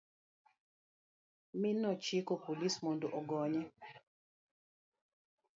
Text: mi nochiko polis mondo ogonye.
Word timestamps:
mi 1.59 1.71
nochiko 1.81 2.33
polis 2.43 2.75
mondo 2.83 3.07
ogonye. 3.19 3.63